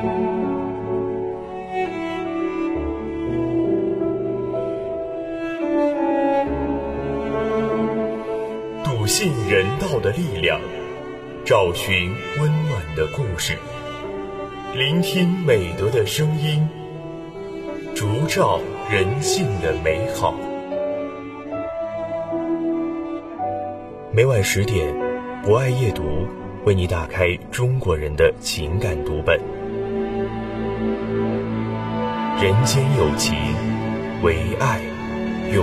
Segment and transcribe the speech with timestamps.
[0.00, 0.06] 笃
[9.06, 10.58] 信人道的力量，
[11.44, 13.58] 找寻温暖的故事，
[14.74, 16.66] 聆听美德的声音，
[17.94, 18.58] 烛照
[18.90, 20.34] 人性的美好。
[24.12, 24.94] 每晚十点，
[25.42, 26.26] 博爱夜读
[26.64, 29.38] 为你打开中国人的情感读本。
[32.42, 33.36] 人间有情，
[34.22, 34.80] 唯爱
[35.52, 35.62] 永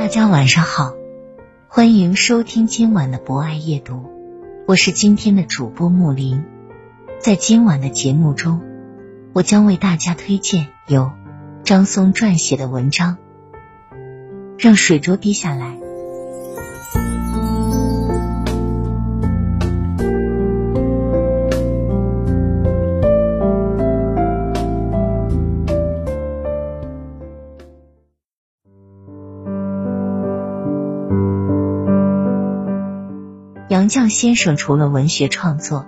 [0.00, 0.94] 大家晚上好，
[1.68, 4.10] 欢迎收听今晚的博爱夜读，
[4.66, 6.42] 我是今天的主播木林。
[7.18, 8.62] 在今晚的节目中，
[9.34, 11.12] 我将为大家推荐由
[11.64, 13.18] 张松撰写的文章
[14.56, 15.76] 《让水珠滴下来》。
[33.70, 35.86] 杨绛先生除了文学创作，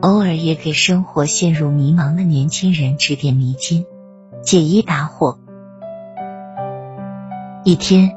[0.00, 3.84] 偶尔也给生活陷入迷茫的年轻人指点迷津、
[4.42, 5.36] 解疑答惑。
[7.64, 8.14] 一天，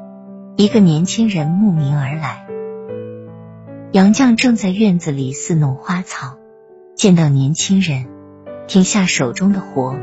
[0.58, 2.46] 一个年轻人慕名而来，
[3.94, 6.38] 杨绛正在院子里侍弄花草，
[6.96, 8.06] 见到年轻人，
[8.68, 9.96] 停下手中的活，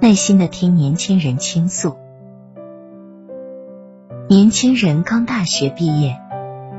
[0.00, 1.96] 耐心的听年轻人倾诉。
[4.28, 6.18] 年轻人刚大学毕业，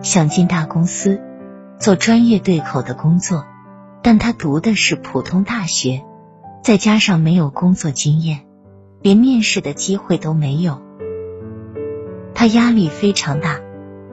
[0.02, 1.22] 想进大公司。
[1.82, 3.44] 做专业对口的工作，
[4.04, 6.04] 但他读的是普通大学，
[6.64, 8.42] 再加上没有工作经验，
[9.02, 10.80] 连面试的机会都没有。
[12.36, 13.60] 他压力非常大，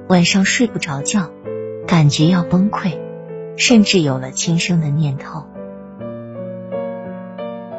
[0.09, 1.31] 晚上睡不着觉，
[1.87, 2.99] 感觉要崩溃，
[3.59, 5.45] 甚至有了轻生的念头。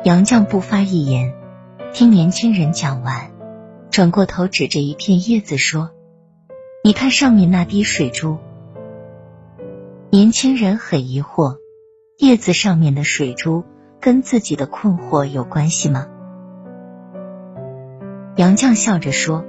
[0.04, 1.34] 杨绛不发一言，
[1.94, 3.32] 听年轻人讲完，
[3.90, 5.90] 转过头指着一片叶子说
[6.86, 8.38] ：“你看上面那滴水珠。”
[10.12, 11.60] 年轻人很疑惑，
[12.18, 13.64] 叶子上面的水珠
[14.02, 16.08] 跟自己的困惑有关系吗？
[18.36, 19.46] 杨绛笑着说：“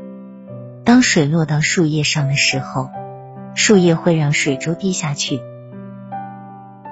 [0.84, 2.90] 当水落到树叶上的时候，
[3.54, 5.40] 树叶会让水珠滴下去。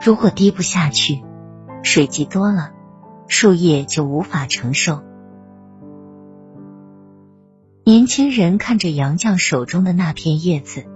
[0.02, 1.22] 如果滴不下去，
[1.82, 2.70] 水积多了，
[3.26, 5.02] 树叶就无法承受。”
[7.84, 10.86] 年轻人看着杨绛手中的那片叶子。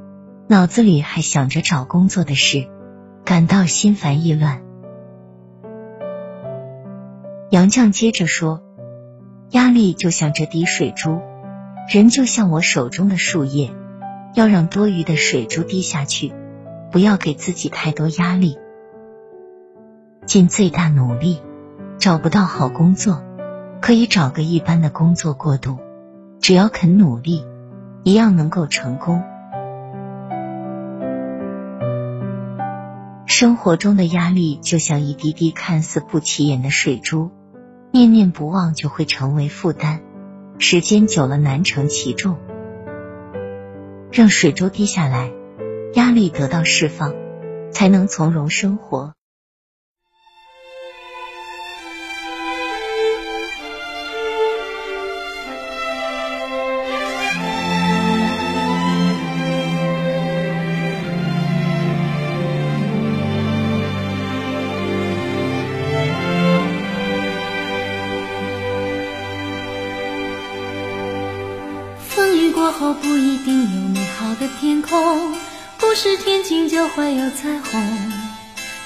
[0.48, 2.68] 脑子里还想着找工作的事，
[3.24, 4.60] 感到心烦意乱。
[7.50, 8.62] 杨绛接着说
[9.50, 11.20] ：“压力就像这滴水珠，
[11.92, 13.70] 人就像我手中的树叶，
[14.34, 16.32] 要让多余的水珠滴下去，
[16.90, 18.58] 不要给自己太多压力，
[20.26, 21.40] 尽最大努力。
[21.98, 23.22] 找不到好工作，
[23.80, 25.78] 可以找个一般的工作过渡，
[26.40, 27.46] 只要肯努力，
[28.02, 29.22] 一样能够成功。”
[33.42, 37.32] 生活中的压力就像一滴滴看似不起眼的水珠，
[37.90, 40.00] 念念不忘就会成为负担，
[40.58, 42.38] 时间久了难成其重。
[44.12, 45.32] 让水珠滴下来，
[45.94, 47.14] 压力得到释放，
[47.72, 49.14] 才能从容生活。
[72.82, 75.36] 后不一定有美好的天空，
[75.78, 78.12] 不是天晴就会有彩虹。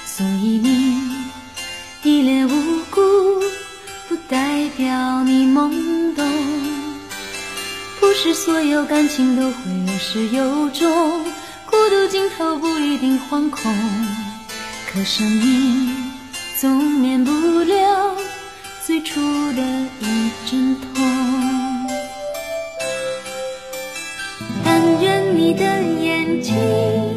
[0.05, 1.01] 所以你
[2.03, 3.01] 一脸无辜，
[4.07, 6.29] 不代表你懵懂。
[7.99, 9.57] 不是所有感情都会
[9.87, 11.25] 有始有终，
[11.65, 13.73] 孤独尽头不一定惶恐。
[14.93, 16.13] 可生命
[16.59, 18.15] 总免不了
[18.85, 19.19] 最初
[19.53, 19.61] 的
[20.01, 21.16] 一阵痛。
[25.47, 27.16] 你的眼睛。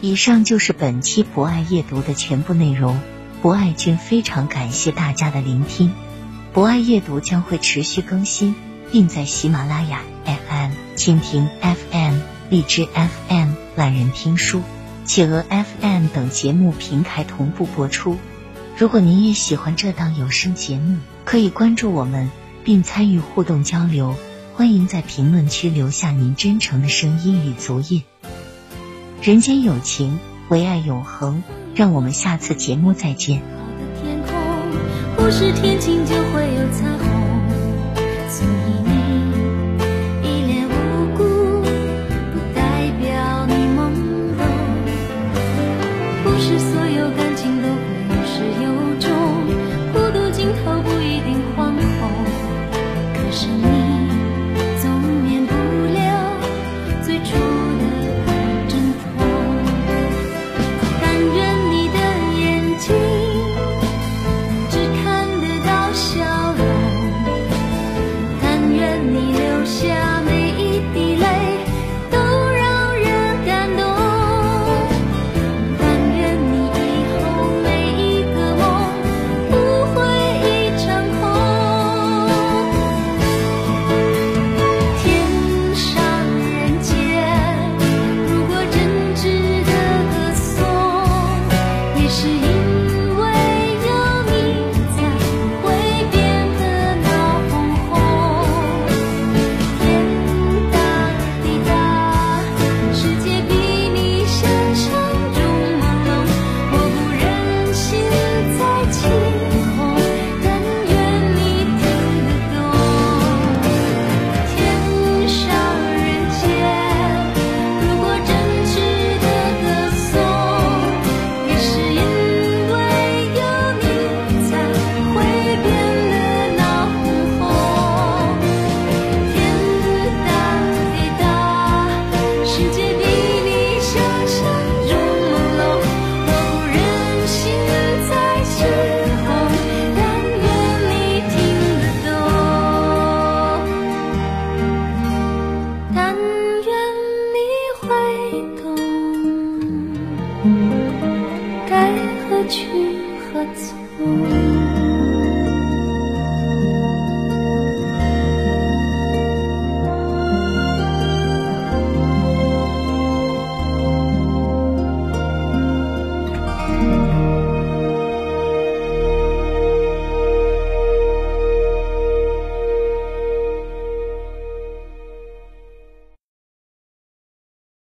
[0.00, 3.00] 以上就是本期博爱夜读的全部内容。
[3.42, 5.90] 博爱君非常感谢大家的聆听，
[6.52, 8.54] 博爱夜读将会持续更新，
[8.92, 12.18] 并在喜马拉雅 FM、蜻蜓 FM、
[12.48, 14.62] 荔枝 FM、懒人听书、
[15.04, 18.18] 企鹅 FM 等节目平台同步播出。
[18.76, 22.30] 如果您也喜欢这档有声节目，可以关注我们
[22.62, 24.14] 并参与互动交流。
[24.54, 28.02] 欢迎在评论区留下您真诚的声音与足印。
[29.20, 30.18] 人间有情，
[30.48, 31.42] 唯爱永恒。
[31.74, 33.40] 让我们下次节目再见。
[33.40, 33.44] 好
[33.78, 34.34] 的天空，
[35.16, 37.17] 不是天晴就会有彩虹。